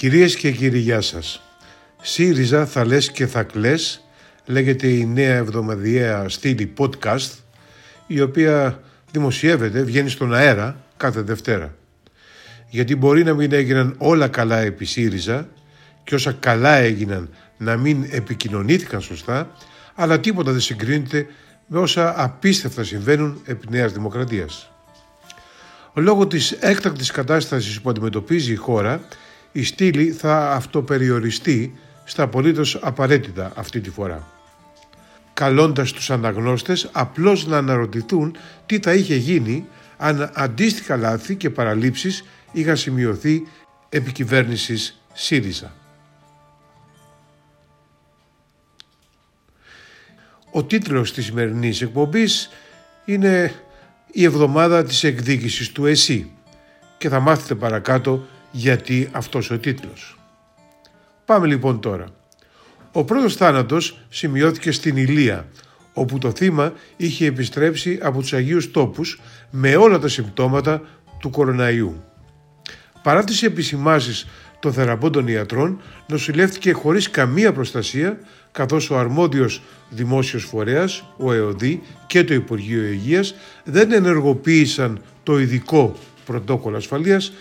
Κυρίες 0.00 0.36
και 0.36 0.50
κύριοι 0.50 0.78
γεια 0.78 1.00
σας. 1.00 1.42
ΣΥΡΙΖΑ 2.02 2.66
θα 2.66 2.84
λες 2.84 3.10
και 3.10 3.26
θα 3.26 3.42
κλαις 3.42 4.04
λέγεται 4.44 4.86
η 4.86 5.06
νέα 5.06 5.34
εβδομαδιαία 5.34 6.28
στήλη 6.28 6.72
podcast 6.78 7.30
η 8.06 8.20
οποία 8.20 8.82
δημοσιεύεται, 9.10 9.82
βγαίνει 9.82 10.08
στον 10.08 10.34
αέρα 10.34 10.84
κάθε 10.96 11.20
Δευτέρα. 11.20 11.74
Γιατί 12.68 12.96
μπορεί 12.96 13.24
να 13.24 13.34
μην 13.34 13.52
έγιναν 13.52 13.94
όλα 13.98 14.28
καλά 14.28 14.58
επί 14.58 14.84
ΣΥΡΙΖΑ 14.84 15.48
και 16.04 16.14
όσα 16.14 16.32
καλά 16.32 16.74
έγιναν 16.74 17.28
να 17.56 17.76
μην 17.76 18.06
επικοινωνήθηκαν 18.10 19.00
σωστά 19.00 19.50
αλλά 19.94 20.20
τίποτα 20.20 20.50
δεν 20.50 20.60
συγκρίνεται 20.60 21.26
με 21.66 21.78
όσα 21.78 22.22
απίστευτα 22.22 22.84
συμβαίνουν 22.84 23.40
επί 23.44 23.66
Νέας 23.70 23.92
Δημοκρατίας. 23.92 24.70
Λόγω 25.94 26.26
της 26.26 26.52
έκτακτης 26.52 27.10
κατάστασης 27.10 27.80
που 27.80 27.90
αντιμετωπίζει 27.90 28.52
η 28.52 28.56
χώρα 28.56 29.00
η 29.52 29.62
στήλη 29.62 30.10
θα 30.10 30.50
αυτοπεριοριστεί 30.50 31.78
στα 32.04 32.22
απολύτως 32.22 32.78
απαραίτητα 32.82 33.52
αυτή 33.56 33.80
τη 33.80 33.90
φορά. 33.90 34.28
Καλώντας 35.34 35.92
τους 35.92 36.10
αναγνώστες 36.10 36.88
απλώς 36.92 37.46
να 37.46 37.56
αναρωτηθούν 37.56 38.36
τι 38.66 38.78
θα 38.78 38.94
είχε 38.94 39.14
γίνει 39.14 39.66
αν 39.96 40.30
αντίστοιχα 40.34 40.96
λάθη 40.96 41.36
και 41.36 41.50
παραλήψεις 41.50 42.24
είχαν 42.52 42.76
σημειωθεί 42.76 43.46
επί 43.88 44.12
κυβέρνησης 44.12 45.02
ΣΥΡΙΖΑ. 45.12 45.74
Ο 50.52 50.64
τίτλος 50.64 51.12
της 51.12 51.24
σημερινής 51.24 51.80
εκπομπής 51.82 52.50
είναι 53.04 53.54
«Η 54.12 54.24
εβδομάδα 54.24 54.84
της 54.84 55.04
εκδίκησης 55.04 55.72
του 55.72 55.86
ΕΣΥ» 55.86 56.30
και 56.98 57.08
θα 57.08 57.20
μάθετε 57.20 57.54
παρακάτω 57.54 58.26
γιατί 58.50 59.08
αυτός 59.12 59.50
ο 59.50 59.58
τίτλος. 59.58 60.18
Πάμε 61.24 61.46
λοιπόν 61.46 61.80
τώρα. 61.80 62.06
Ο 62.92 63.04
πρώτος 63.04 63.36
θάνατος 63.36 63.98
σημειώθηκε 64.08 64.72
στην 64.72 64.96
Ηλία, 64.96 65.48
όπου 65.92 66.18
το 66.18 66.30
θύμα 66.30 66.72
είχε 66.96 67.26
επιστρέψει 67.26 67.98
από 68.02 68.20
τους 68.20 68.32
Αγίους 68.32 68.70
Τόπους 68.70 69.20
με 69.50 69.76
όλα 69.76 69.98
τα 69.98 70.08
συμπτώματα 70.08 70.82
του 71.20 71.30
κοροναϊού. 71.30 72.04
Παρά 73.02 73.24
τις 73.24 73.42
επισημάσεις 73.42 74.26
των 74.60 74.72
θεραπώντων 74.72 75.28
ιατρών, 75.28 75.80
νοσηλεύτηκε 76.06 76.72
χωρίς 76.72 77.10
καμία 77.10 77.52
προστασία, 77.52 78.18
καθώς 78.52 78.90
ο 78.90 78.98
αρμόδιος 78.98 79.62
δημόσιος 79.90 80.44
φορέας, 80.44 81.04
ο 81.16 81.32
ΕΟΔΗ 81.32 81.82
και 82.06 82.24
το 82.24 82.34
Υπουργείο 82.34 82.82
Υγείας 82.82 83.34
δεν 83.64 83.92
ενεργοποίησαν 83.92 85.02
το 85.22 85.38
ειδικό 85.38 85.96
πρωτόκολλο 86.26 86.76
ασφαλείας 86.76 87.32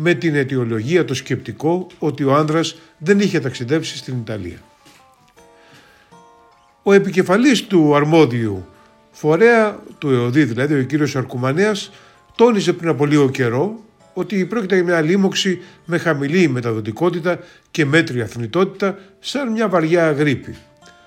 με 0.00 0.14
την 0.14 0.34
αιτιολογία 0.34 1.04
το 1.04 1.14
σκεπτικό 1.14 1.86
ότι 1.98 2.24
ο 2.24 2.34
άνδρας 2.34 2.78
δεν 2.98 3.20
είχε 3.20 3.40
ταξιδέψει 3.40 3.96
στην 3.96 4.16
Ιταλία. 4.16 4.58
Ο 6.82 6.92
επικεφαλής 6.92 7.66
του 7.66 7.94
αρμόδιου 7.94 8.66
φορέα 9.10 9.78
του 9.98 10.10
ΕΟΔΗ, 10.10 10.44
δηλαδή 10.44 10.74
ο 10.74 10.82
κύριος 10.82 11.16
Αρκουμανέας, 11.16 11.90
τόνιζε 12.34 12.72
πριν 12.72 12.88
από 12.88 13.06
λίγο 13.06 13.30
καιρό 13.30 13.84
ότι 14.12 14.46
πρόκειται 14.46 14.74
για 14.74 14.84
μια 14.84 15.00
λίμωξη 15.00 15.62
με 15.84 15.98
χαμηλή 15.98 16.48
μεταδοτικότητα 16.48 17.38
και 17.70 17.84
μέτρια 17.84 18.26
θνητότητα 18.26 18.98
σαν 19.18 19.52
μια 19.52 19.68
βαριά 19.68 20.12
γρήπη. 20.12 20.56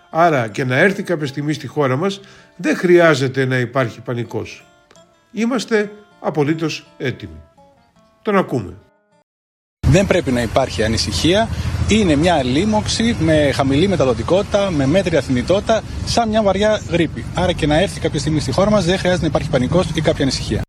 Άρα 0.10 0.48
και 0.48 0.64
να 0.64 0.78
έρθει 0.78 1.04
κάποια 1.04 1.28
στιγμή 1.28 1.54
στη 1.54 1.68
χώρα 1.68 1.96
μας 1.96 2.22
δεν 2.56 2.76
χρειάζεται 2.76 3.46
να 3.46 3.58
υπάρχει 3.58 4.02
πανικός. 4.02 4.66
Είμαστε 5.32 5.92
απολύτως 6.20 6.88
έτοιμοι. 6.98 7.42
Τον 8.22 8.38
ακούμε. 8.38 8.78
Δεν 9.88 10.08
πρέπει 10.08 10.32
να 10.32 10.42
υπάρχει 10.42 10.84
ανησυχία. 10.84 11.50
Είναι 11.90 12.16
μια 12.16 12.44
λίμωξη 12.44 13.16
με 13.20 13.52
χαμηλή 13.54 13.88
μεταδοτικότητα, 13.88 14.72
με 14.72 14.86
μέτρια 14.86 15.22
θνητότητα, 15.22 15.84
σαν 16.06 16.30
μια 16.30 16.44
βαριά 16.44 16.82
γρήπη. 16.90 17.26
Άρα 17.36 17.54
και 17.54 17.68
να 17.68 17.82
έρθει 17.82 18.00
κάποια 18.00 18.20
στιγμή 18.20 18.40
στη 18.40 18.52
χώρα 18.52 18.70
μας 18.70 18.86
δεν 18.86 18.98
χρειάζεται 18.98 19.22
να 19.22 19.28
υπάρχει 19.28 19.50
πανικός 19.50 19.90
ή 19.96 20.02
κάποια 20.02 20.24
ανησυχία. 20.24 20.62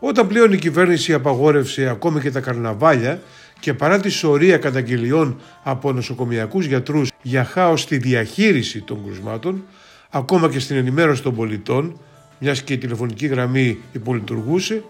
Όταν 0.00 0.26
πλέον 0.26 0.52
η 0.52 0.58
κυβέρνηση 0.58 1.12
απαγόρευσε 1.12 1.88
ακόμη 1.88 2.20
και 2.20 2.30
τα 2.30 2.40
καρναβάλια 2.40 3.20
και 3.60 3.74
παρά 3.74 4.00
τη 4.00 4.08
σωρία 4.08 4.58
καταγγελιών 4.58 5.40
από 5.62 5.92
νοσοκομιακούς 5.92 6.66
γιατρούς 6.66 7.10
για 7.22 7.44
χάος 7.44 7.80
στη 7.80 7.98
διαχείριση 7.98 8.82
των 8.82 9.04
κρουσμάτων, 9.04 9.64
ακόμα 10.10 10.48
και 10.50 10.58
στην 10.58 10.76
ενημέρωση 10.76 11.22
των 11.22 11.34
πολιτών, 11.34 12.00
μιας 12.40 12.62
και 12.62 12.72
η 12.72 12.78
τηλεφωνική 12.78 13.26
γραμμή 13.26 13.78
υπολειτουργούσε, 13.92 14.82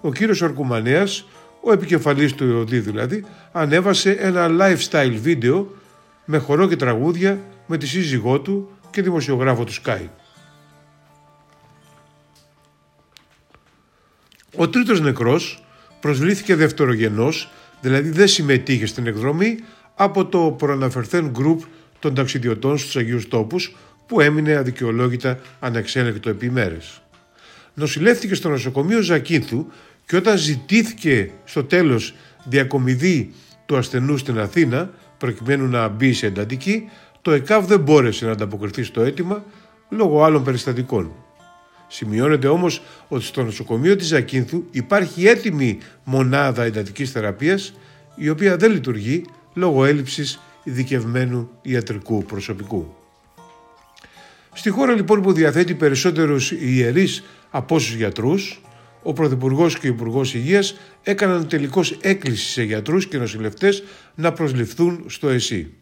ο 0.00 0.12
κύριος 0.12 0.42
Αρκουμανέας, 0.42 1.26
ο 1.60 1.72
επικεφαλής 1.72 2.32
του 2.34 2.44
ΕΟΔΗ 2.44 2.78
δηλαδή, 2.78 3.24
ανέβασε 3.52 4.10
ένα 4.10 4.48
lifestyle 4.50 5.16
βίντεο 5.20 5.72
με 6.24 6.38
χορό 6.38 6.68
και 6.68 6.76
τραγούδια 6.76 7.40
με 7.66 7.76
τη 7.76 7.86
σύζυγό 7.86 8.40
του 8.40 8.70
και 8.90 9.02
δημοσιογράφο 9.02 9.64
του 9.64 9.72
Sky. 9.84 10.06
Ο 14.56 14.68
τρίτος 14.68 15.00
νεκρός 15.00 15.64
προσβλήθηκε 16.00 16.54
δευτερογενός, 16.54 17.50
δηλαδή 17.80 18.10
δεν 18.10 18.28
συμμετείχε 18.28 18.86
στην 18.86 19.06
εκδρομή, 19.06 19.58
από 19.94 20.26
το 20.26 20.54
προαναφερθέν 20.58 21.30
γκρουπ 21.30 21.62
των 21.98 22.14
ταξιδιωτών 22.14 22.78
στους 22.78 22.96
Αγίους 22.96 23.28
Τόπους 23.28 23.76
που 24.08 24.20
έμεινε 24.20 24.56
αδικαιολόγητα 24.56 25.38
ανεξέλεγκτο 25.60 26.30
επί 26.30 26.50
μέρες. 26.50 27.02
Νοσηλεύτηκε 27.74 28.34
στο 28.34 28.48
νοσοκομείο 28.48 29.00
Ζακίνθου 29.00 29.66
και 30.06 30.16
όταν 30.16 30.38
ζητήθηκε 30.38 31.30
στο 31.44 31.64
τέλος 31.64 32.14
διακομιδή 32.44 33.32
του 33.66 33.76
ασθενού 33.76 34.16
στην 34.16 34.38
Αθήνα 34.38 34.90
προκειμένου 35.18 35.66
να 35.66 35.88
μπει 35.88 36.12
σε 36.12 36.26
εντατική, 36.26 36.88
το 37.22 37.30
ΕΚΑΒ 37.30 37.66
δεν 37.66 37.80
μπόρεσε 37.80 38.24
να 38.24 38.32
ανταποκριθεί 38.32 38.82
στο 38.82 39.00
αίτημα 39.00 39.44
λόγω 39.88 40.24
άλλων 40.24 40.44
περιστατικών. 40.44 41.12
Σημειώνεται 41.88 42.48
όμως 42.48 42.82
ότι 43.08 43.24
στο 43.24 43.42
νοσοκομείο 43.42 43.96
της 43.96 44.06
Ζακίνθου 44.06 44.64
υπάρχει 44.70 45.26
έτοιμη 45.26 45.78
μονάδα 46.04 46.62
εντατικής 46.62 47.10
θεραπείας 47.10 47.74
η 48.14 48.28
οποία 48.28 48.56
δεν 48.56 48.72
λειτουργεί 48.72 49.24
λόγω 49.54 49.84
έλλειψης 49.84 50.40
ειδικευμένου 50.64 51.50
ιατρικού 51.62 52.24
προσωπικού. 52.24 52.97
Στη 54.58 54.70
χώρα 54.70 54.94
λοιπόν 54.94 55.22
που 55.22 55.32
διαθέτει 55.32 55.74
περισσότερους 55.74 56.50
ιερείς 56.50 57.24
από 57.50 57.74
όσους 57.74 57.94
γιατρούς, 57.94 58.62
ο 59.02 59.12
Πρωθυπουργός 59.12 59.78
και 59.78 59.86
ο 59.86 59.90
Υπουργός 59.90 60.34
Υγείας 60.34 60.76
έκαναν 61.02 61.48
τελικώς 61.48 61.98
έκκληση 62.00 62.50
σε 62.50 62.62
γιατρούς 62.62 63.06
και 63.06 63.18
νοσηλευτές 63.18 63.82
να 64.14 64.32
προσληφθούν 64.32 65.04
στο 65.08 65.28
ΕΣΥ. 65.28 65.74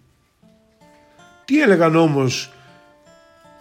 Τι 1.45 1.63
έλεγαν 1.63 1.97
όμως 1.97 2.53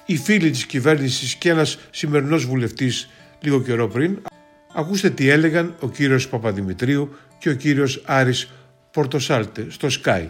οι 0.05 0.17
φίλοι 0.17 0.49
της 0.49 0.65
κυβέρνησης 0.65 1.35
και 1.35 1.49
ένας 1.49 1.77
σημερινός 1.91 2.45
βουλευτής 2.45 3.09
λίγο 3.39 3.61
καιρό 3.61 3.87
πριν; 3.87 4.21
Ακούστε 4.73 5.09
τι 5.09 5.29
έλεγαν 5.29 5.75
ο 5.79 5.89
κύριος 5.89 6.27
Παπαδημητρίου 6.27 7.15
και 7.39 7.49
ο 7.49 7.53
κύριος 7.53 8.01
Άρης 8.05 8.51
Πορτοσάλτε 8.91 9.67
στο 9.69 9.87
Sky. 10.03 10.27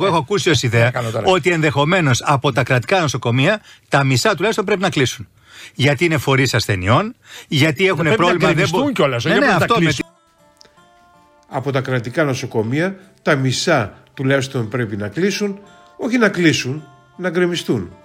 Εγώ 0.00 0.06
έχω 0.06 0.16
ακούσει 0.16 0.50
ως 0.50 0.62
ιδέα 0.62 0.92
ότι 1.24 1.50
ενδεχομένως 1.50 2.22
από 2.24 2.52
τα 2.52 2.62
κρατικά 2.62 3.00
νοσοκομεία 3.00 3.60
τα 3.88 4.04
μισά 4.04 4.34
τουλάχιστον 4.34 4.64
πρέπει 4.64 4.80
να 4.80 4.90
κλείσουν. 4.90 5.28
Γιατί 5.74 6.04
είναι 6.04 6.18
φορείς 6.18 6.54
ασθενειών, 6.54 7.14
γιατί 7.48 7.86
έχουν 7.86 8.02
πρέπει 8.02 8.16
πρόβλημα. 8.16 8.52
Να 8.52 8.54
δεν 8.54 8.92
κιόλας, 8.92 9.24
ναι, 9.24 9.30
γιατί 9.30 9.46
ναι, 9.46 9.52
πρέπει 9.52 9.58
να 9.58 9.64
αυτό 9.64 9.74
με... 9.74 9.80
κλείσουν. 9.80 10.06
Από 11.48 11.72
τα 11.72 11.80
κρατικά 11.80 12.24
νοσοκομεία 12.24 12.96
τα 13.22 13.34
μισά 13.34 13.98
τουλάχιστον 14.14 14.68
πρέπει 14.68 14.96
να 14.96 15.08
κλείσουν, 15.08 15.58
όχι 15.96 16.18
να 16.18 16.28
κλείσουν, 16.28 16.84
να 17.16 17.30
γκρεμιστούν. 17.30 17.96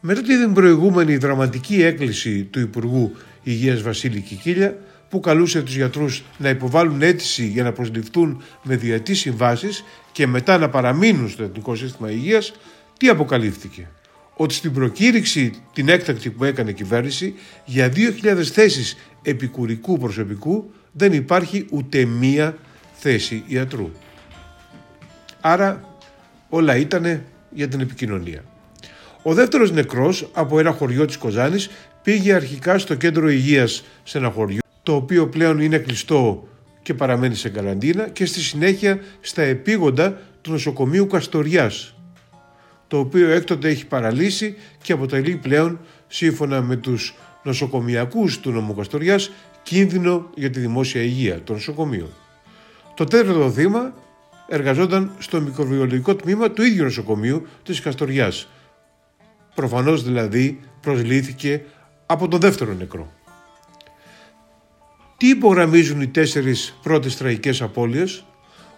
Μετά 0.00 0.22
την 0.22 0.52
προηγούμενη 0.52 1.16
δραματική 1.16 1.82
έκκληση 1.82 2.44
του 2.44 2.60
Υπουργού 2.60 3.16
Υγείας 3.42 3.82
Βασίλη 3.82 4.20
Κικίλια 4.20 4.76
που 5.08 5.20
καλούσε 5.20 5.62
τους 5.62 5.76
γιατρούς 5.76 6.22
να 6.38 6.48
υποβάλουν 6.48 7.02
αίτηση 7.02 7.46
για 7.46 7.62
να 7.62 7.72
προσληφθούν 7.72 8.42
με 8.62 8.76
διετή 8.76 9.14
συμβάσεις 9.14 9.84
και 10.12 10.26
μετά 10.26 10.58
να 10.58 10.68
παραμείνουν 10.68 11.28
στο 11.28 11.42
Εθνικό 11.42 11.74
Σύστημα 11.74 12.10
Υγείας, 12.10 12.52
τι 12.98 13.08
αποκαλύφθηκε; 13.08 13.88
Ότι 14.36 14.54
στην 14.54 14.72
προκήρυξη 14.72 15.52
την 15.72 15.88
έκτακτη 15.88 16.30
που 16.30 16.44
έκανε 16.44 16.70
η 16.70 16.74
κυβέρνηση 16.74 17.34
για 17.64 17.92
2.000 18.22 18.42
θέσεις 18.42 18.96
επικουρικού 19.22 19.98
προσωπικού 19.98 20.70
δεν 20.92 21.12
υπάρχει 21.12 21.66
ούτε 21.70 22.04
μία 22.04 22.56
θέση 22.92 23.44
ιατρού. 23.46 23.90
Άρα 25.40 25.96
όλα 26.48 26.76
ήταν 26.76 27.22
για 27.50 27.68
την 27.68 27.80
επικοινωνία. 27.80 28.44
Ο 29.22 29.34
δεύτερος 29.34 29.72
νεκρός 29.72 30.28
από 30.32 30.58
ένα 30.58 30.72
χωριό 30.72 31.06
της 31.06 31.16
Κοζάνης 31.16 31.70
πήγε 32.02 32.34
αρχικά 32.34 32.78
στο 32.78 32.94
κέντρο 32.94 33.28
υγείας 33.30 33.84
σε 34.04 34.18
ένα 34.18 34.30
χωριό 34.30 34.60
το 34.82 34.94
οποίο 34.94 35.28
πλέον 35.28 35.60
είναι 35.60 35.78
κλειστό 35.78 36.48
και 36.82 36.94
παραμένει 36.94 37.34
σε 37.34 37.48
καραντίνα 37.48 38.08
και 38.08 38.26
στη 38.26 38.40
συνέχεια 38.40 39.00
στα 39.20 39.42
επίγοντα 39.42 40.20
του 40.40 40.50
νοσοκομείου 40.50 41.06
Καστοριάς 41.06 41.94
το 42.92 42.98
οποίο 42.98 43.30
έκτοτε 43.30 43.68
έχει 43.68 43.86
παραλύσει 43.86 44.56
και 44.82 44.92
αποτελεί 44.92 45.36
πλέον 45.36 45.80
σύμφωνα 46.06 46.62
με 46.62 46.76
τους 46.76 47.14
νοσοκομιακούς 47.42 48.40
του 48.40 48.50
νομού 48.50 48.74
Καστοριάς 48.74 49.30
κίνδυνο 49.62 50.30
για 50.34 50.50
τη 50.50 50.60
δημόσια 50.60 51.02
υγεία, 51.02 51.40
το 51.44 51.52
νοσοκομείο. 51.52 52.08
Το 52.94 53.04
τέταρτο 53.04 53.50
θύμα 53.50 53.94
εργαζόταν 54.48 55.12
στο 55.18 55.40
μικροβιολογικό 55.40 56.14
τμήμα 56.14 56.50
του 56.50 56.62
ίδιου 56.62 56.84
νοσοκομείου 56.84 57.46
της 57.62 57.80
Καστοριάς. 57.80 58.48
Προφανώς 59.54 60.02
δηλαδή 60.02 60.60
προσλήθηκε 60.80 61.64
από 62.06 62.28
τον 62.28 62.40
δεύτερο 62.40 62.72
νεκρό. 62.72 63.12
Τι 65.22 65.28
υπογραμμίζουν 65.28 66.00
οι 66.00 66.06
τέσσερις 66.06 66.78
πρώτες 66.82 67.16
τραγικές 67.16 67.62
απώλειες, 67.62 68.24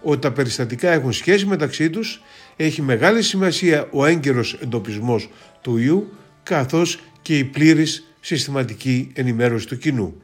ότι 0.02 0.18
τα 0.18 0.32
περιστατικά 0.32 0.90
έχουν 0.90 1.12
σχέση 1.12 1.46
μεταξύ 1.46 1.90
τους, 1.90 2.22
έχει 2.56 2.82
μεγάλη 2.82 3.22
σημασία 3.22 3.88
ο 3.90 4.04
έγκαιρος 4.04 4.58
εντοπισμός 4.62 5.28
του 5.60 5.76
ιού, 5.76 6.12
καθώς 6.42 6.98
και 7.22 7.38
η 7.38 7.44
πλήρης 7.44 8.14
συστηματική 8.20 9.10
ενημέρωση 9.14 9.66
του 9.66 9.78
κοινού. 9.78 10.22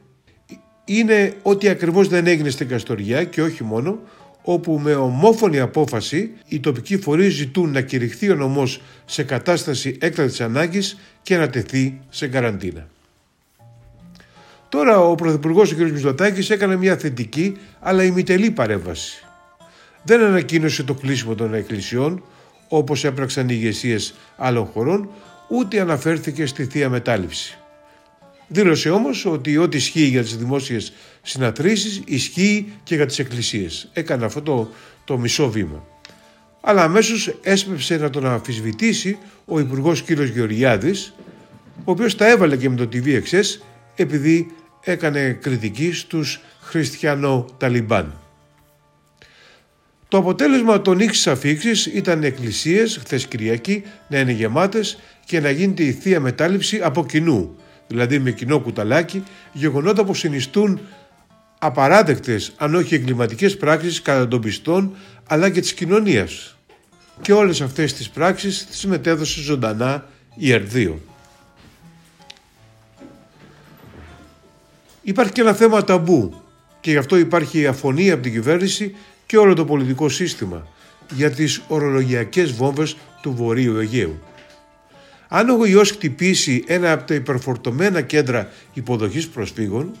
Είναι 0.85 1.33
ότι 1.41 1.69
ακριβώς 1.69 2.07
δεν 2.07 2.27
έγινε 2.27 2.49
στην 2.49 2.67
Καστοριά 2.67 3.23
και 3.23 3.41
όχι 3.41 3.63
μόνο, 3.63 3.99
όπου 4.41 4.79
με 4.79 4.95
ομόφωνη 4.95 5.59
απόφαση 5.59 6.31
οι 6.47 6.59
τοπικοί 6.59 6.97
φορείς 6.97 7.33
ζητούν 7.33 7.71
να 7.71 7.81
κηρυχθεί 7.81 8.29
ο 8.29 8.35
νομός 8.35 8.81
σε 9.05 9.23
κατάσταση 9.23 9.97
έκτακτης 9.99 10.41
ανάγκης 10.41 10.97
και 11.21 11.37
να 11.37 11.49
τεθεί 11.49 11.99
σε 12.09 12.27
καραντίνα. 12.27 12.90
Τώρα 14.71 14.99
ο 14.99 15.15
Πρωθυπουργός 15.15 15.71
ο 15.71 15.75
κ. 15.75 15.79
Μητσοτάκης 15.79 16.49
έκανε 16.49 16.75
μια 16.75 16.97
θετική 16.97 17.57
αλλά 17.79 18.03
ημιτελή 18.03 18.51
παρέμβαση. 18.51 19.23
Δεν 20.03 20.23
ανακοίνωσε 20.23 20.83
το 20.83 20.93
κλείσιμο 20.93 21.35
των 21.35 21.53
εκκλησιών 21.53 22.23
όπως 22.67 23.03
έπραξαν 23.03 23.49
οι 23.49 23.53
ηγεσίες 23.53 24.13
άλλων 24.37 24.65
χωρών 24.65 25.09
ούτε 25.49 25.79
αναφέρθηκε 25.79 26.45
στη 26.45 26.65
Θεία 26.65 26.89
Μετάληψη. 26.89 27.57
Δήλωσε 28.47 28.89
όμως 28.89 29.25
ότι 29.25 29.57
ό,τι 29.57 29.77
ισχύει 29.77 30.05
για 30.05 30.21
τις 30.21 30.37
δημόσιες 30.37 30.93
συνατρήσεις 31.21 32.01
ισχύει 32.05 32.73
και 32.83 32.95
για 32.95 33.05
τις 33.05 33.19
εκκλησίες. 33.19 33.89
Έκανε 33.93 34.25
αυτό 34.25 34.41
το, 34.41 34.69
το 35.05 35.17
μισό 35.17 35.49
βήμα. 35.49 35.85
Αλλά 36.61 36.83
αμέσως 36.83 37.37
έσπευσε 37.41 37.97
να 37.97 38.09
τον 38.09 38.25
αμφισβητήσει 38.25 39.17
ο 39.45 39.59
Υπουργός 39.59 40.03
κ. 40.03 40.11
Γεωργιάδης, 40.11 41.13
ο 41.77 41.91
οποίος 41.91 42.15
τα 42.15 42.29
έβαλε 42.29 42.57
και 42.57 42.69
με 42.69 42.75
το 42.75 42.89
TVXS 42.93 43.61
επειδή 43.95 44.51
έκανε 44.83 45.31
κριτική 45.41 45.91
στους 45.93 46.39
χριστιανό-ταλιμπάν. 46.61 48.13
Το 50.07 50.17
αποτέλεσμα 50.17 50.81
των 50.81 50.97
νύξης 50.97 51.27
αφήξης 51.27 51.85
ήταν 51.85 52.23
οι 52.23 52.25
εκκλησίες 52.25 52.97
χθες 52.97 53.25
Κυριακή 53.25 53.83
να 54.07 54.19
είναι 54.19 54.31
γεμάτες 54.31 54.97
και 55.25 55.39
να 55.39 55.49
γίνεται 55.49 55.83
η 55.83 55.91
Θεία 55.91 56.19
Μετάληψη 56.19 56.79
από 56.83 57.05
κοινού, 57.05 57.55
δηλαδή 57.87 58.19
με 58.19 58.31
κοινό 58.31 58.59
κουταλάκι, 58.59 59.23
γεγονότα 59.53 60.03
που 60.03 60.13
συνιστούν 60.13 60.79
απαράδεκτες 61.59 62.53
αν 62.57 62.75
όχι 62.75 62.95
εγκληματικές 62.95 63.57
πράξεις 63.57 64.01
κατά 64.01 64.27
των 64.27 64.41
πιστών 64.41 64.95
αλλά 65.27 65.49
και 65.49 65.61
της 65.61 65.73
κοινωνίας. 65.73 66.57
Και 67.21 67.33
όλες 67.33 67.61
αυτές 67.61 67.93
τις 67.93 68.09
πράξεις 68.09 68.65
τις 68.65 68.85
μετέδωσε 68.85 69.41
ζωντανά 69.41 70.05
η 70.35 70.51
Ερδίο. 70.51 71.01
Υπάρχει 75.01 75.31
και 75.31 75.41
ένα 75.41 75.53
θέμα 75.53 75.83
ταμπού 75.83 76.41
και 76.79 76.91
γι' 76.91 76.97
αυτό 76.97 77.17
υπάρχει 77.17 77.67
αφωνία 77.67 78.13
από 78.13 78.23
την 78.23 78.31
κυβέρνηση 78.31 78.95
και 79.25 79.37
όλο 79.37 79.53
το 79.53 79.65
πολιτικό 79.65 80.09
σύστημα 80.09 80.67
για 81.13 81.31
τις 81.31 81.61
ορολογιακές 81.67 82.51
βόμβες 82.51 82.97
του 83.21 83.33
Βορείου 83.33 83.77
Αιγαίου. 83.77 84.19
Αν 85.27 85.49
ο 85.49 85.65
ιός 85.65 85.91
χτυπήσει 85.91 86.63
ένα 86.67 86.91
από 86.91 87.07
τα 87.07 87.13
υπερφορτωμένα 87.13 88.01
κέντρα 88.01 88.49
υποδοχής 88.73 89.27
προσφύγων, 89.27 89.91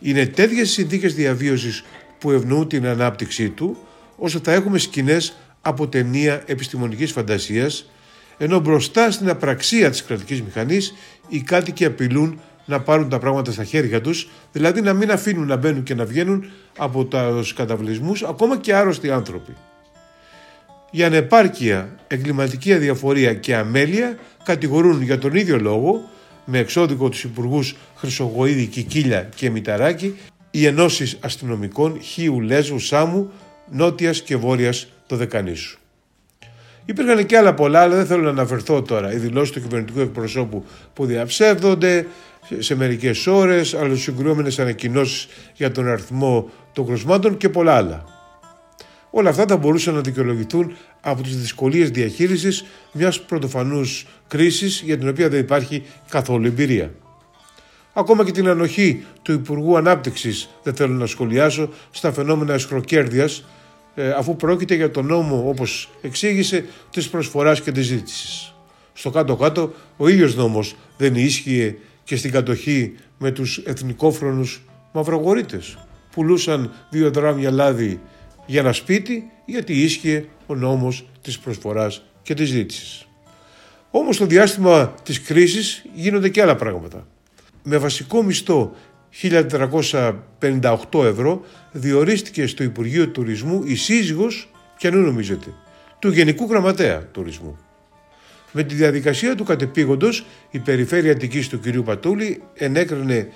είναι 0.00 0.26
τέτοιες 0.26 0.70
συνθήκες 0.70 1.14
διαβίωσης 1.14 1.84
που 2.18 2.30
ευνοούν 2.30 2.68
την 2.68 2.86
ανάπτυξή 2.86 3.48
του, 3.48 3.76
ώστε 4.16 4.40
θα 4.42 4.52
έχουμε 4.52 4.78
σκηνές 4.78 5.36
από 5.60 5.88
ταινία 5.88 6.42
επιστημονικής 6.46 7.12
φαντασίας, 7.12 7.90
ενώ 8.38 8.58
μπροστά 8.58 9.10
στην 9.10 9.28
απραξία 9.28 9.90
της 9.90 10.04
κρατικής 10.04 10.42
μηχανής 10.42 10.94
οι 11.28 11.40
κάτοικοι 11.40 11.84
απειλούν 11.84 12.40
να 12.64 12.80
πάρουν 12.80 13.08
τα 13.08 13.18
πράγματα 13.18 13.52
στα 13.52 13.64
χέρια 13.64 14.00
τους, 14.00 14.28
δηλαδή 14.52 14.80
να 14.80 14.92
μην 14.92 15.10
αφήνουν 15.10 15.46
να 15.46 15.56
μπαίνουν 15.56 15.82
και 15.82 15.94
να 15.94 16.04
βγαίνουν 16.04 16.44
από 16.78 17.04
τους 17.04 17.52
καταβλισμούς 17.52 18.22
ακόμα 18.22 18.58
και 18.58 18.74
άρρωστοι 18.74 19.10
άνθρωποι. 19.10 19.54
Η 20.90 21.02
ανεπάρκεια, 21.02 21.96
εγκληματική 22.06 22.72
αδιαφορία 22.72 23.34
και 23.34 23.56
αμέλεια 23.56 24.18
κατηγορούν 24.44 25.02
για 25.02 25.18
τον 25.18 25.34
ίδιο 25.34 25.58
λόγο 25.58 26.08
με 26.44 26.58
εξώδικο 26.58 27.08
τους 27.08 27.24
υπουργούς 27.24 27.76
Χρυσογοίδη, 27.96 28.66
Κικίλια 28.66 29.28
και 29.34 29.50
Μηταράκη 29.50 30.16
οι 30.50 30.66
ενώσεις 30.66 31.18
αστυνομικών 31.20 32.00
Χίου, 32.00 32.40
Λέσβου, 32.40 32.78
Σάμου, 32.78 33.30
Νότιας 33.70 34.22
και 34.22 34.36
Βόρειας 34.36 34.88
το 35.06 35.16
Δεκανήσου. 35.16 35.78
Υπήρχαν 36.84 37.26
και 37.26 37.36
άλλα 37.36 37.54
πολλά, 37.54 37.80
αλλά 37.80 37.96
δεν 37.96 38.06
θέλω 38.06 38.22
να 38.22 38.30
αναφερθώ 38.30 38.82
τώρα. 38.82 39.12
Οι 39.12 39.16
δηλώσεις 39.16 39.54
του 39.54 39.60
κυβερνητικού 39.60 40.00
εκπροσώπου 40.00 40.64
που 40.92 41.06
διαψεύδονται 41.06 42.06
σε 42.58 42.74
μερικές 42.74 43.26
ώρες, 43.26 43.74
αλληλοσυγκρουόμενε 43.74 44.50
ανακοινώσεις 44.58 45.28
για 45.54 45.70
τον 45.72 45.88
αριθμό 45.88 46.50
των 46.72 46.86
κρουσμάτων 46.86 47.36
και 47.36 47.48
πολλά 47.48 47.74
άλλα. 47.74 48.04
Όλα 49.10 49.30
αυτά 49.30 49.44
θα 49.46 49.56
μπορούσαν 49.56 49.94
να 49.94 50.00
δικαιολογηθούν 50.00 50.76
από 51.00 51.22
τις 51.22 51.36
δυσκολίες 51.40 51.90
διαχείρισης 51.90 52.64
μιας 52.92 53.20
πρωτοφανούς 53.20 54.06
κρίσης 54.28 54.82
για 54.84 54.98
την 54.98 55.08
οποία 55.08 55.28
δεν 55.28 55.40
υπάρχει 55.40 55.82
καθόλου 56.08 56.46
εμπειρία. 56.46 56.90
Ακόμα 57.92 58.24
και 58.24 58.32
την 58.32 58.48
ανοχή 58.48 59.04
του 59.22 59.32
Υπουργού 59.32 59.76
Ανάπτυξης 59.76 60.48
δεν 60.62 60.74
θέλω 60.74 60.94
να 60.94 61.06
σχολιάσω 61.06 61.68
στα 61.90 62.12
φαινόμενα 62.12 62.54
εσχροκέρδεια, 62.54 63.24
ε, 63.24 63.28
αφού 64.16 64.36
πρόκειται 64.36 64.74
για 64.74 64.90
τον 64.90 65.06
νόμο, 65.06 65.48
όπως 65.48 65.90
εξήγησε, 66.02 66.64
της 66.90 67.08
προσφοράς 67.08 67.60
και 67.60 67.72
της 67.72 67.86
ζήτησης. 67.86 68.54
Στο 68.92 69.10
κάτω-κάτω, 69.10 69.72
ο 69.96 70.08
ίδιος 70.08 70.34
νόμος 70.34 70.76
δεν 70.96 71.14
ίσχυε 71.14 71.76
και 72.04 72.16
στην 72.16 72.30
κατοχή 72.30 72.94
με 73.18 73.30
τους 73.30 73.58
εθνικόφρονους 73.58 74.62
μαυρογορείτες. 74.92 75.78
Πουλούσαν 76.10 76.72
δύο 76.90 77.10
δράμια 77.10 77.50
λάδι 77.50 78.00
για 78.46 78.60
ένα 78.60 78.72
σπίτι 78.72 79.30
γιατί 79.44 79.82
ίσχυε 79.82 80.24
ο 80.46 80.54
νόμος 80.54 81.08
της 81.22 81.38
προσφοράς 81.38 82.02
και 82.22 82.34
της 82.34 82.48
ζήτησης. 82.48 83.06
Όμως 83.90 84.14
στο 84.14 84.26
διάστημα 84.26 84.94
της 85.02 85.20
κρίσης 85.20 85.84
γίνονται 85.94 86.28
και 86.28 86.42
άλλα 86.42 86.56
πράγματα. 86.56 87.06
Με 87.62 87.76
βασικό 87.76 88.22
μισθό 88.22 88.74
1458 89.22 91.04
ευρώ 91.04 91.44
διορίστηκε 91.72 92.46
στο 92.46 92.62
Υπουργείο 92.62 93.08
Τουρισμού 93.08 93.62
η 93.64 93.74
σύζυγος, 93.74 94.50
ποιανού 94.78 95.00
νομίζετε, 95.00 95.54
του 95.98 96.10
Γενικού 96.10 96.46
Γραμματέα 96.50 97.06
Τουρισμού. 97.12 97.58
Με 98.52 98.62
τη 98.62 98.74
διαδικασία 98.74 99.34
του 99.34 99.44
κατεπήγοντος 99.44 100.24
η 100.50 100.58
Περιφέρεια 100.58 101.12
Αττικής 101.12 101.48
του 101.48 101.60
κυρίου 101.60 101.82
Πατούλη 101.82 102.42
ενέκρινε 102.54 103.28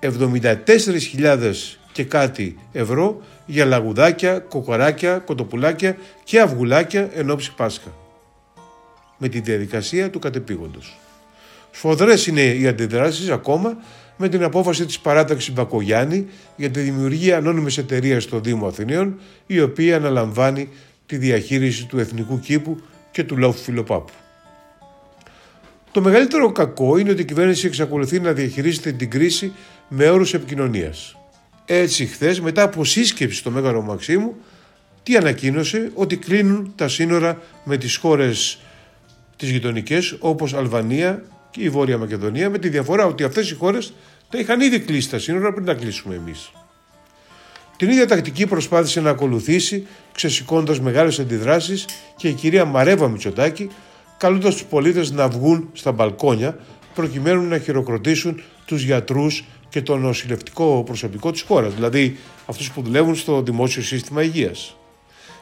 74.000 0.00 1.52
και 1.92 2.04
κάτι 2.04 2.58
ευρώ 2.72 3.22
για 3.46 3.64
λαγουδάκια, 3.64 4.38
κοκοράκια, 4.38 5.18
κοτοπουλάκια 5.18 5.96
και 6.24 6.40
αυγουλάκια 6.40 7.10
εν 7.14 7.30
ώψη 7.30 7.54
Πάσχα. 7.54 7.92
Με 9.18 9.28
τη 9.28 9.40
διαδικασία 9.40 10.10
του 10.10 10.18
κατεπήγοντος. 10.18 10.98
Σφοδρές 11.70 12.26
είναι 12.26 12.42
οι 12.42 12.66
αντιδράσεις 12.66 13.30
ακόμα 13.30 13.76
με 14.18 14.28
την 14.28 14.42
απόφαση 14.42 14.86
της 14.86 14.98
παράταξης 14.98 15.52
Μπακογιάννη 15.52 16.26
για 16.56 16.70
τη 16.70 16.80
δημιουργία 16.80 17.36
ανώνυμης 17.36 17.78
εταιρείας 17.78 18.22
στο 18.22 18.40
Δήμο 18.40 18.66
Αθηναίων 18.66 19.20
η 19.46 19.60
οποία 19.60 19.96
αναλαμβάνει 19.96 20.68
τη 21.06 21.16
διαχείριση 21.16 21.86
του 21.86 21.98
εθνικού 21.98 22.40
κήπου 22.40 22.80
και 23.10 23.24
του 23.24 23.36
λόφου 23.36 23.62
Φιλοπάπου. 23.62 24.12
Το 25.92 26.00
μεγαλύτερο 26.00 26.52
κακό 26.52 26.98
είναι 26.98 27.10
ότι 27.10 27.20
η 27.20 27.24
κυβέρνηση 27.24 27.66
εξακολουθεί 27.66 28.20
να 28.20 28.32
διαχειρίζεται 28.32 28.92
την 28.92 29.10
κρίση 29.10 29.52
με 29.88 30.08
όρους 30.08 30.34
επικοινωνίας. 30.34 31.16
Έτσι, 31.66 32.06
χθες, 32.06 32.40
μετά 32.40 32.62
από 32.62 32.84
σύσκεψη 32.84 33.36
στο 33.36 33.50
Μέγαρο 33.50 33.82
Μαξίμου, 33.82 34.34
τι 35.02 35.16
ανακοίνωσε; 35.16 35.90
Ότι 35.94 36.16
κλείνουν 36.16 36.72
τα 36.76 36.88
σύνορα 36.88 37.42
με 37.64 37.76
τις 37.76 37.96
χώρες 37.96 38.58
τις 39.36 39.50
γειτονικές 39.50 40.16
όπως 40.18 40.54
Αλβανία 40.54 41.22
και 41.58 41.64
η 41.64 41.68
Βόρεια 41.68 41.98
Μακεδονία 41.98 42.50
με 42.50 42.58
τη 42.58 42.68
διαφορά 42.68 43.06
ότι 43.06 43.24
αυτές 43.24 43.50
οι 43.50 43.54
χώρες 43.54 43.92
τα 44.30 44.38
είχαν 44.38 44.60
ήδη 44.60 44.80
κλείσει 44.80 45.10
τα 45.10 45.18
σύνορα 45.18 45.52
πριν 45.52 45.64
τα 45.64 45.74
κλείσουμε 45.74 46.14
εμείς. 46.14 46.50
Την 47.76 47.90
ίδια 47.90 48.06
τακτική 48.06 48.46
προσπάθησε 48.46 49.00
να 49.00 49.10
ακολουθήσει 49.10 49.86
ξεσηκώντας 50.12 50.80
μεγάλες 50.80 51.18
αντιδράσεις 51.18 51.84
και 52.16 52.28
η 52.28 52.32
κυρία 52.32 52.64
Μαρέβα 52.64 53.08
Μητσοτάκη 53.08 53.70
καλούντας 54.18 54.54
τους 54.54 54.64
πολίτες 54.64 55.10
να 55.10 55.28
βγουν 55.28 55.68
στα 55.72 55.92
μπαλκόνια 55.92 56.58
προκειμένου 56.94 57.42
να 57.42 57.58
χειροκροτήσουν 57.58 58.42
τους 58.64 58.82
γιατρούς 58.82 59.44
και 59.68 59.82
το 59.82 59.96
νοσηλευτικό 59.96 60.82
προσωπικό 60.86 61.30
της 61.30 61.42
χώρας, 61.42 61.74
δηλαδή 61.74 62.16
αυτούς 62.46 62.70
που 62.70 62.82
δουλεύουν 62.82 63.16
στο 63.16 63.42
δημόσιο 63.42 63.82
σύστημα 63.82 64.22
υγείας. 64.22 64.76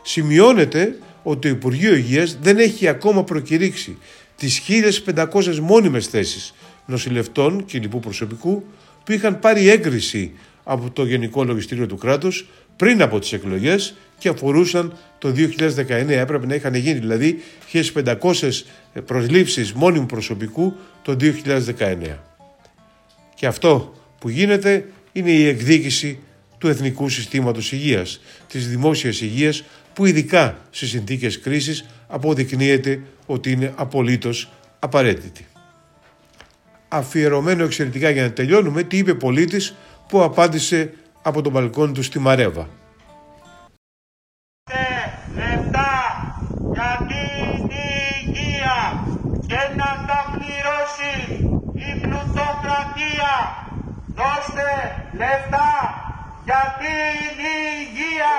Σημειώνεται 0.02 0.98
ότι 1.22 1.40
το 1.40 1.48
Υπουργείο 1.48 1.94
Υγείας 1.94 2.38
δεν 2.40 2.58
έχει 2.58 2.88
ακόμα 2.88 3.24
προκηρύξει 3.24 3.98
τις 4.36 4.62
1.500 5.06 5.58
μόνιμες 5.58 6.06
θέσεις 6.06 6.54
νοσηλευτών 6.86 7.64
και 7.64 7.78
λοιπού 7.78 8.00
προσωπικού 8.00 8.64
που 9.04 9.12
είχαν 9.12 9.38
πάρει 9.38 9.68
έγκριση 9.68 10.32
από 10.64 10.90
το 10.90 11.04
Γενικό 11.04 11.44
Λογιστήριο 11.44 11.86
του 11.86 11.96
κράτους 11.96 12.46
πριν 12.76 13.02
από 13.02 13.18
τις 13.18 13.32
εκλογές 13.32 13.94
και 14.18 14.28
αφορούσαν 14.28 14.96
το 15.18 15.28
2019. 15.28 16.08
Έπρεπε 16.08 16.46
να 16.46 16.54
είχαν 16.54 16.74
γίνει 16.74 16.98
δηλαδή 16.98 17.42
1500 17.72 18.50
προσλήψεις 19.06 19.72
μόνιμου 19.72 20.06
προσωπικού 20.06 20.76
το 21.02 21.16
2019. 21.78 21.96
Και 23.34 23.46
αυτό 23.46 23.94
που 24.18 24.28
γίνεται 24.28 24.88
είναι 25.12 25.30
η 25.30 25.46
εκδίκηση 25.46 26.18
του 26.58 26.68
Εθνικού 26.68 27.08
Συστήματος 27.08 27.72
Υγείας, 27.72 28.20
της 28.48 28.68
δημόσιας 28.68 29.20
υγείας 29.20 29.64
που 29.96 30.04
ειδικά 30.04 30.58
σε 30.70 30.86
συνθήκες 30.86 31.40
κρίσης 31.40 31.86
αποδεικνύεται 32.06 33.00
ότι 33.26 33.50
είναι 33.50 33.72
απολύτως 33.76 34.52
απαραίτητη. 34.78 35.46
Αφιερωμένο 36.88 37.64
εξαιρετικά 37.64 38.10
για 38.10 38.22
να 38.22 38.32
τελειώνουμε 38.32 38.82
τι 38.82 38.96
είπε 38.96 39.14
πολίτης 39.14 39.74
που 40.08 40.22
απάντησε 40.22 40.92
από 41.22 41.42
τον 41.42 41.52
μπαλκόνι 41.52 41.92
του 41.92 42.02
στη 42.02 42.18
Μαρέβα. 42.18 42.68
Λεφτά 45.34 45.92
για 46.72 47.06
την 47.08 47.70
υγεία 48.20 49.06
και 49.46 49.60
να 49.76 50.04
τα 50.08 50.20
πληρώσει 50.32 51.14
η 51.74 52.00
πλουτοκρατία. 52.00 53.34
Δώστε 54.06 54.68
λεφτά 55.12 55.70
για 56.44 56.76
την 56.78 57.44
υγεία 57.80 58.34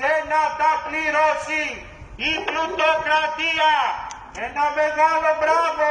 και 0.00 0.12
να 0.32 0.42
τα 0.60 0.72
πληρώσει 0.84 1.64
η 2.30 2.32
πλουτοκρατία. 2.46 3.74
Ένα 4.46 4.64
μεγάλο 4.80 5.30
μπράβο 5.40 5.90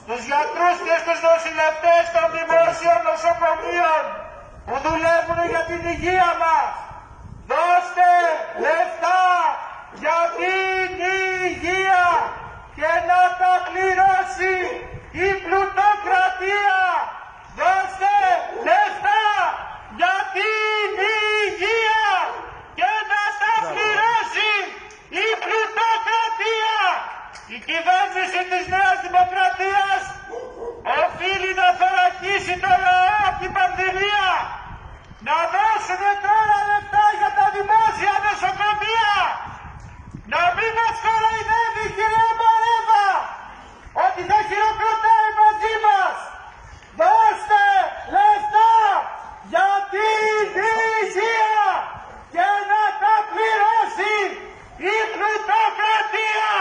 στους 0.00 0.22
γιατρούς 0.28 0.76
και 0.86 0.96
στους 1.02 1.18
νοσηλευτές 1.26 2.02
των 2.14 2.26
δημόσιων 2.36 2.98
νοσοκομείων 3.08 4.02
που 4.66 4.74
δουλεύουν 4.86 5.40
για 5.52 5.62
την 5.70 5.82
υγεία 5.94 6.30
μας. 6.42 6.70
Δώστε 7.50 8.08
λεφτά 8.64 9.24
για 10.02 10.20
την 10.38 10.90
υγεία 11.46 12.06
και 12.78 12.90
να 13.10 13.20
τα 13.40 13.52
πληρώσει 13.66 14.56
η 15.26 15.28
πλουτοκρατία. 15.42 16.80
Δώστε 17.60 18.14
λεφτά 18.68 19.24
για 19.98 20.16
την 20.34 20.90
υγεία 21.42 22.06
και 22.78 22.90
να 23.12 23.22
τα 23.42 23.54
πληρώσει 23.70 24.52
η 25.24 25.26
πλουτοκρατία. 25.42 26.78
Η 27.56 27.58
κυβέρνηση 27.68 28.40
της 28.50 28.64
Νέας 28.74 28.98
Δημοκρατίας 29.06 30.02
οφείλει 31.00 31.52
να 31.60 31.68
θωρακίσει 31.78 32.54
το 32.64 32.72
λαό 32.84 33.10
από 33.26 33.38
την 33.42 33.52
πανδημία. 33.56 34.28
Να 35.28 35.36
δώσουν 35.54 36.02
τώρα 36.26 36.58
λεφτά 36.70 37.06
για 37.20 37.30
τα 37.38 37.46
δημόσια 37.56 38.14
νοσοκομεία. 38.26 39.14
Να 40.34 40.42
μην 40.56 40.70
μας 40.78 40.96
κοροϊδεύει 41.04 41.84
κυρία 41.96 42.30
Μαρέβα 42.40 43.08
ότι 44.06 44.22
θα 44.30 44.38
χειροκροτάει 44.48 45.30
μαζί 45.40 45.74
μας. 45.86 46.16
Δώστε 47.00 47.62
λεφτά 48.14 48.74
για 49.52 49.70
την 49.92 50.48
υγεία 50.98 51.64
και 52.34 52.48
να 52.70 52.82
τα 53.02 53.14
πληρώσει 53.30 54.16
η 54.94 54.96
πλουτοκρατία. 55.12 56.52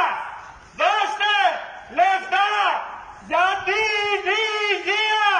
Δώστε 0.82 1.36
λεφτά 2.00 2.52
για 3.30 3.48
την 3.68 4.22
υγεία 4.70 5.32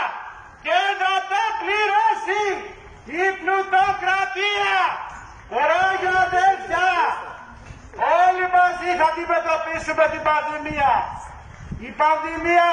και 0.66 0.80
να 1.02 1.14
τα 1.32 1.44
πληρώσει 1.60 2.46
η 3.22 3.24
πλουτοκρατία. 3.40 4.76
Κοράγιο 5.52 6.14
αδέρφια, 6.26 6.90
όλοι 8.24 8.46
μαζί 8.58 8.91
θα 9.02 9.10
αντιμετωπίσουμε 9.14 10.04
την 10.14 10.22
πανδημία. 10.30 10.94
Η 11.88 11.90
πανδημία 12.02 12.70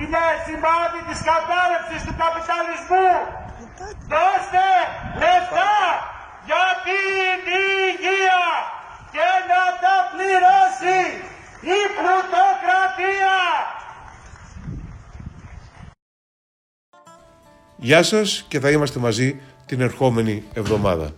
είναι 0.00 0.22
σημάδι 0.46 1.00
της 1.08 1.20
κατάρρευσης 1.28 2.00
του 2.06 2.14
καπιταλισμού. 2.22 3.10
Δώστε 4.12 4.66
λεφτά 5.22 5.76
για 6.48 6.66
την 6.86 7.40
υγεία 7.86 8.44
και 9.14 9.28
να 9.50 9.62
τα 9.82 9.96
πληρώσει 10.12 11.00
η 11.76 11.78
πλουτοκρατία. 11.96 13.38
Γεια 17.76 18.02
σας 18.02 18.44
και 18.48 18.60
θα 18.60 18.70
είμαστε 18.70 18.98
μαζί 19.00 19.40
την 19.66 19.80
ερχόμενη 19.80 20.44
εβδομάδα. 20.54 21.08